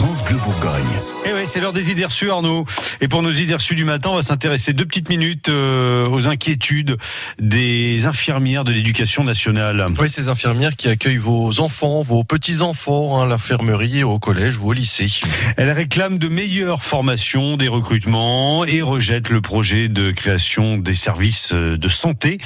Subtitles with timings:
[0.00, 0.82] France Bleu Bourgogne.
[1.26, 2.64] Et eh oui, c'est l'heure des idées reçues, Arnaud.
[3.02, 6.26] Et pour nos idées reçues du matin, on va s'intéresser deux petites minutes euh, aux
[6.26, 6.96] inquiétudes
[7.38, 9.84] des infirmières de l'éducation nationale.
[9.98, 14.72] Oui, ces infirmières qui accueillent vos enfants, vos petits-enfants à l'infirmerie, au collège ou au
[14.72, 15.20] lycée.
[15.58, 21.52] Elles réclament de meilleures formations, des recrutements et rejettent le projet de création des services
[21.52, 22.38] euh, de santé.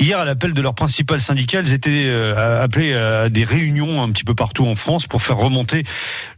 [0.00, 4.10] Hier, à l'appel de leur principal syndicat, elles étaient euh, appelées à des réunions un
[4.10, 5.82] petit peu partout en France pour faire remonter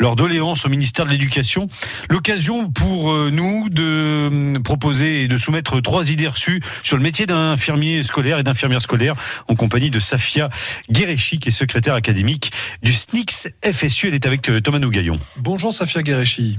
[0.00, 0.16] leur
[0.64, 1.68] au ministère de l'Éducation.
[2.08, 7.02] L'occasion pour euh, nous de hum, proposer et de soumettre trois idées reçues sur le
[7.02, 9.14] métier d'infirmier scolaire et d'infirmière scolaire
[9.48, 10.50] en compagnie de Safia
[10.90, 12.52] Guéréchi, qui est secrétaire académique
[12.82, 14.08] du SNICS FSU.
[14.08, 15.18] Elle est avec euh, Thomas Nougaillon.
[15.38, 16.58] Bonjour Safia Guéréchi.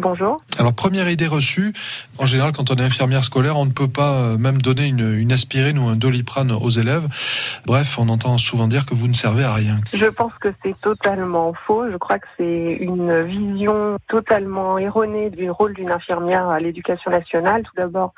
[0.00, 0.40] Bonjour.
[0.58, 1.74] Alors, première idée reçue,
[2.18, 5.14] en général, quand on est infirmière scolaire, on ne peut pas euh, même donner une,
[5.14, 7.06] une aspirine ou un doliprane aux élèves.
[7.66, 9.76] Bref, on entend souvent dire que vous ne servez à rien.
[9.92, 11.90] Je pense que c'est totalement faux.
[11.90, 17.62] Je crois que c'est une vision totalement erronée du rôle d'une infirmière à l'éducation nationale.
[17.64, 18.14] Tout d'abord,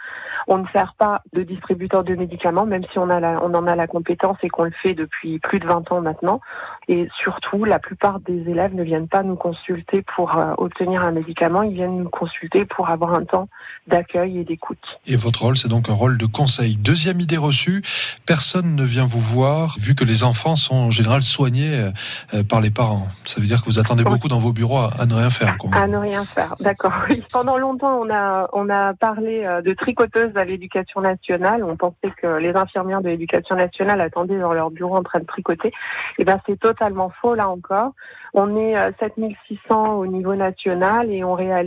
[0.47, 3.67] on ne sert pas de distributeur de médicaments, même si on, a la, on en
[3.67, 6.41] a la compétence et qu'on le fait depuis plus de 20 ans maintenant.
[6.87, 11.13] Et surtout, la plupart des élèves ne viennent pas nous consulter pour euh, obtenir un
[11.13, 13.49] médicament viennent nous consulter pour avoir un temps
[13.87, 15.01] d'accueil et d'écoute.
[15.07, 16.77] Et votre rôle, c'est donc un rôle de conseil.
[16.77, 17.83] Deuxième idée reçue,
[18.27, 21.91] personne ne vient vous voir vu que les enfants sont en général soignés euh,
[22.35, 23.09] euh, par les parents.
[23.25, 25.59] Ça veut dire que vous attendez beaucoup dans vos bureaux à, ne rien faire.
[25.59, 25.71] Quoi.
[25.75, 26.93] À ne rien faire, d'accord.
[27.33, 31.65] Pendant longtemps, on a, on a parlé euh, de tricoteuses à l'éducation nationale.
[31.65, 35.27] On pensait que les infirmières de l'éducation nationale attendaient dans leur bureau en train de
[35.27, 35.69] tricoter.
[35.69, 35.73] Et
[36.19, 37.93] eh ben, c'est totalement faux là encore.
[38.35, 41.62] On est 7600 au niveau national et on réalise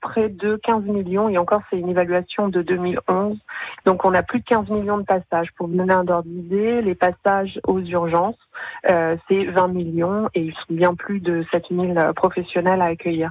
[0.00, 3.36] près de 15 millions, et encore c'est une évaluation de 2011.
[3.84, 5.52] Donc on a plus de 15 millions de passages.
[5.56, 8.38] Pour vous donner un ordre d'idée, les passages aux urgences,
[8.90, 13.30] euh, c'est 20 millions et ils sont bien plus de 7000 professionnels à accueillir.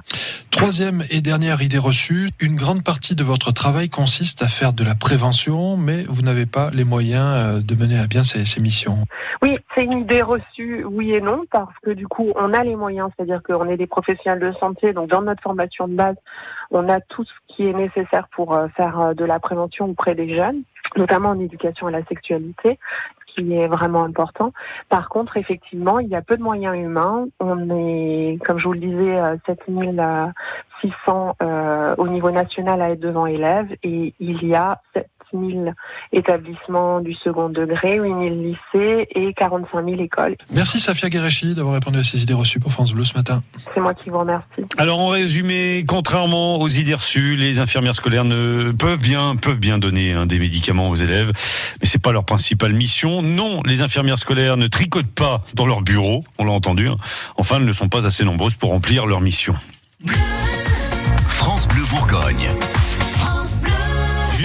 [0.50, 4.84] Troisième et dernière idée reçue, une grande partie de votre travail consiste à faire de
[4.84, 8.60] la prévention, mais vous n'avez pas les moyens euh, de mener à bien ces, ces
[8.60, 9.04] missions.
[9.42, 12.74] Oui, c'est une idée reçue, oui et non, parce que du coup, on a les
[12.74, 16.16] moyens, c'est-à-dire qu'on est des professionnels de santé, donc dans notre formation de base,
[16.70, 20.34] on a tout ce qui est nécessaire pour euh, faire de la prévention auprès des
[20.34, 20.62] jeunes
[20.96, 22.78] notamment en éducation à la sexualité,
[23.36, 24.52] qui est vraiment important.
[24.88, 27.26] Par contre, effectivement, il y a peu de moyens humains.
[27.40, 33.26] On est, comme je vous le disais, 7600 euh, au niveau national à être devant
[33.26, 34.80] élèves et il y a
[35.30, 35.70] 6 000
[36.12, 40.36] établissements du second degré, 8 000 lycées et 45 000 écoles.
[40.52, 43.42] Merci Safia Guéréchi d'avoir répondu à ces idées reçues pour France Bleu ce matin.
[43.74, 44.46] C'est moi qui vous remercie.
[44.78, 49.78] Alors en résumé, contrairement aux idées reçues, les infirmières scolaires ne peuvent bien, peuvent bien
[49.78, 51.32] donner hein, des médicaments aux élèves,
[51.80, 53.22] mais c'est pas leur principale mission.
[53.22, 56.88] Non, les infirmières scolaires ne tricotent pas dans leur bureau, on l'a entendu.
[56.88, 56.96] Hein.
[57.36, 59.54] Enfin, elles ne sont pas assez nombreuses pour remplir leur mission.
[61.28, 62.48] France Bleu Bourgogne.